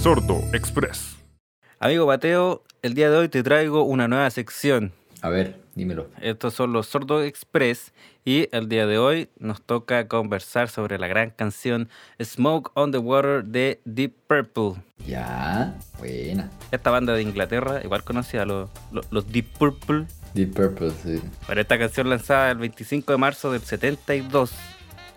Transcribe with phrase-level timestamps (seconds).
[0.00, 1.16] Sordo Express.
[1.80, 4.92] Amigo Mateo, el día de hoy te traigo una nueva sección.
[5.22, 6.06] A ver, dímelo.
[6.22, 7.92] Estos son los Sordo Express
[8.24, 11.88] y el día de hoy nos toca conversar sobre la gran canción
[12.22, 14.80] Smoke on the Water de Deep Purple.
[15.04, 16.48] Ya, buena.
[16.70, 20.06] Esta banda de Inglaterra, igual conocida los, los, los Deep Purple.
[20.32, 21.20] Deep Purple, sí.
[21.46, 24.52] Para esta canción lanzada el 25 de marzo del 72,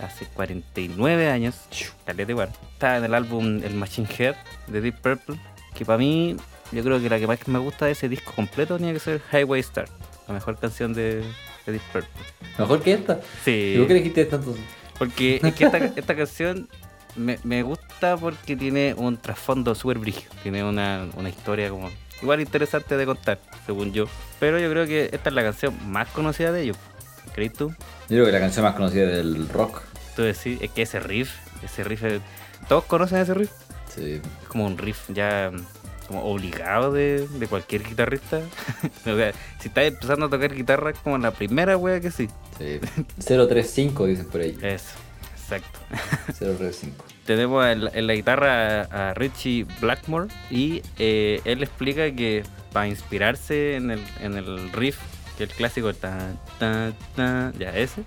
[0.00, 1.56] hace 49 años,
[2.04, 2.50] caleta igual.
[2.72, 4.34] Está en el álbum El Machine Head
[4.68, 5.36] de Deep Purple,
[5.74, 6.36] que para mí,
[6.72, 9.20] yo creo que la que más me gusta de ese disco completo tenía que ser
[9.32, 9.88] Highway Star,
[10.28, 11.22] la mejor canción de,
[11.66, 12.24] de Deep Purple.
[12.58, 13.20] ¿Mejor que esta?
[13.44, 13.72] Sí.
[13.74, 14.64] ¿Y por qué elegiste esta entonces?
[14.98, 16.68] Porque es que esta, esta canción
[17.16, 20.30] me, me gusta porque tiene un trasfondo súper brígido.
[20.42, 21.90] Tiene una, una historia como
[22.22, 24.06] igual interesante de contar, según yo.
[24.40, 26.76] Pero yo creo que esta es la canción más conocida de ellos.
[27.34, 27.68] ¿Crees tú?
[27.70, 27.76] Yo
[28.08, 29.82] creo que la canción más conocida del rock.
[30.14, 31.30] Tú decís, es que ese riff,
[31.62, 32.02] ese riff,
[32.68, 33.50] ¿todos conocen ese riff?
[33.94, 34.20] Sí.
[34.42, 38.40] Es como un riff ya mm, como obligado de, de cualquier guitarrista.
[39.06, 42.28] o sea, si estás empezando a tocar guitarra, es como la primera wea que sí.
[42.58, 42.80] Sí.
[43.26, 44.56] 035 dicen por ahí.
[44.62, 44.94] Eso,
[45.34, 45.78] exacto.
[46.38, 47.04] 035.
[47.26, 52.44] Tenemos en la, en la guitarra a, a Richie Blackmore y eh, él explica que
[52.72, 54.98] para inspirarse en el, en el riff,
[55.36, 58.02] que el clásico, tan, tan, tan, ya ese,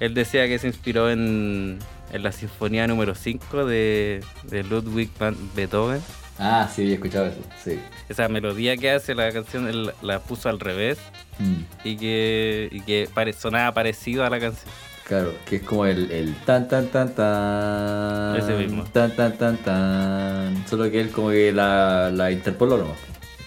[0.00, 1.78] él decía que se inspiró en,
[2.12, 6.00] en la sinfonía número 5 de, de Ludwig van Beethoven.
[6.38, 7.40] Ah, sí, he escuchado eso.
[7.64, 7.80] Sí.
[8.08, 10.98] Esa melodía que hace la canción él la puso al revés
[11.40, 14.68] Mm, y que, y que pare- sonaba parecido a la canción.
[15.04, 18.36] claro, que es como el, el tan tan tan tan.
[18.36, 18.82] Ese mismo.
[18.92, 20.64] Tan tan tan tan.
[20.68, 22.98] Solo que él como que la, la interpoló nomás.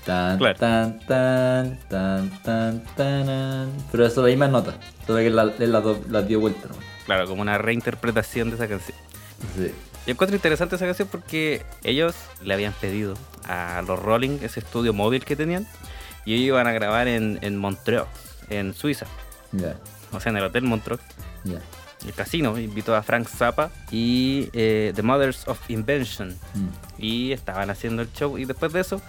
[0.06, 0.58] Tan Claro.
[0.58, 3.70] tan tan tan tan tan.
[3.92, 4.74] Pero eso la misma nota.
[5.06, 6.70] Solo que la, la, la dio vuelta.
[7.06, 8.98] Claro, como una reinterpretación de esa canción.
[9.56, 9.72] Sí.
[10.08, 13.14] Yo encuentro interesante esa canción porque ellos le habían pedido
[13.48, 15.68] a los Rolling ese estudio móvil que tenían
[16.25, 18.08] y ellos iban a grabar en, en Montreux,
[18.50, 19.06] en Suiza,
[19.52, 19.75] Ya.
[20.12, 21.02] o sea, en el Hotel Montreux.
[21.44, 21.59] Ya.
[22.06, 26.68] El casino invitó a Frank Zappa y eh, The Mothers of Invention Mm.
[26.98, 29.00] y estaban haciendo el show y después de eso,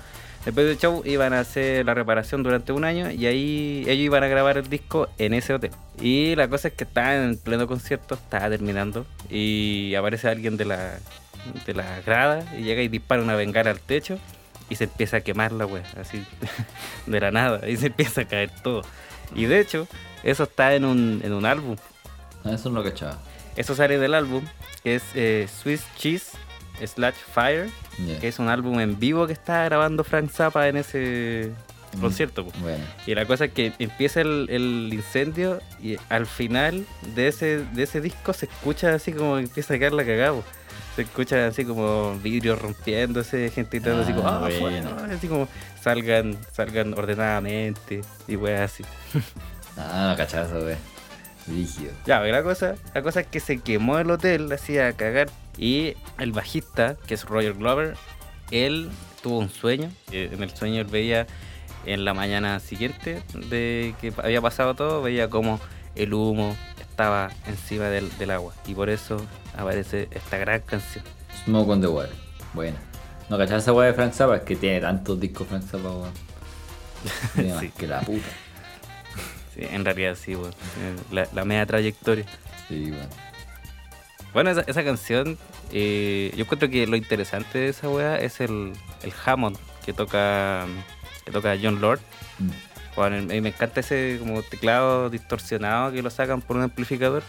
[0.44, 4.22] después del show iban a hacer la reparación durante un año y ahí ellos iban
[4.22, 5.70] a grabar el disco en ese hotel.
[6.00, 10.64] Y la cosa es que estaba en pleno concierto, estaba terminando y aparece alguien de
[10.64, 10.98] la,
[11.66, 14.18] de la grada y llega y dispara una bengala al techo
[14.68, 16.24] y se empieza a quemar la wea, así
[17.06, 18.82] de la nada y se empieza a caer todo.
[19.34, 19.86] Y de hecho,
[20.22, 21.76] eso está en un, en un álbum.
[22.44, 23.18] Ah, eso no lo cachaba.
[23.56, 24.44] Eso sale del álbum,
[24.82, 26.32] que es eh, Swiss Cheese
[26.86, 27.68] Slash Fire,
[28.20, 31.50] que es un álbum en vivo que está grabando Frank Zappa en ese
[31.94, 32.00] Mm.
[32.00, 32.44] concierto.
[32.62, 32.82] Bueno.
[33.06, 37.82] Y la cosa es que empieza el, el incendio y al final de ese, de
[37.82, 40.40] ese disco se escucha así como empieza a caer la cagada.
[40.96, 44.90] Se escucha así como vidrios rompiéndose, gente gritando así como, Ah, "Ah, bueno.
[44.90, 45.48] fuera", así como
[45.82, 48.84] salgan, salgan ordenadamente y weas así.
[49.76, 50.76] Ah, eso, wey.
[51.46, 51.92] Rígido.
[52.06, 55.28] Ya, la cosa, la cosa es que se quemó el hotel, hacía cagar.
[55.58, 57.96] Y el bajista, que es Roger Glover,
[58.50, 58.90] él
[59.22, 59.90] tuvo un sueño.
[60.10, 61.26] En el sueño él veía
[61.86, 65.60] en la mañana siguiente de que había pasado todo, veía como
[65.94, 68.54] el humo estaba encima del, del agua.
[68.66, 69.16] Y por eso
[69.56, 71.04] aparece esta gran canción.
[71.44, 72.14] Smoke on the Water.
[72.52, 72.76] Buena.
[73.28, 76.12] No cachaba esa weá de Frank Zappa, es que tiene tantos discos Frank Zappa, weón.
[77.34, 78.28] Tiene más que la puta.
[79.54, 80.54] Sí, en realidad sí, bueno,
[81.10, 82.26] la, la media trayectoria.
[82.68, 83.08] Sí, weón.
[84.32, 85.38] Bueno, esa, esa canción,
[85.72, 88.72] eh, yo encuentro que lo interesante de esa weá es el,
[89.02, 90.66] el Hammond que toca,
[91.24, 92.00] que toca John Lord.
[92.38, 92.50] Mm.
[92.96, 97.22] Bueno, me encanta ese como teclado distorsionado que lo sacan por un amplificador.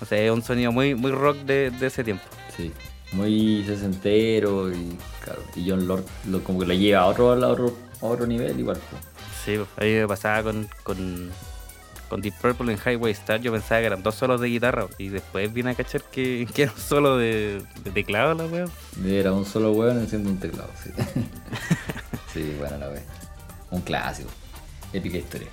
[0.00, 2.24] O sea, es un sonido muy, muy rock de, de ese tiempo.
[2.56, 2.72] Sí.
[3.12, 5.42] Muy sesentero y claro.
[5.56, 8.58] Y John Lord lo, como que lo lleva a otro, a otro, a otro nivel
[8.58, 8.78] igual.
[9.44, 11.30] Sí, ahí me pasaba con, con,
[12.08, 13.40] con Deep Purple en Highway Star.
[13.40, 16.62] Yo pensaba que eran dos solos de guitarra y después vine a cachar que, que
[16.62, 17.62] era un solo de,
[17.94, 18.64] teclado la weá.
[19.06, 20.90] Era un solo weón enciendo un teclado, sí.
[22.32, 23.02] sí, buena la wea.
[23.70, 24.30] Un clásico.
[24.92, 25.48] Épica historia.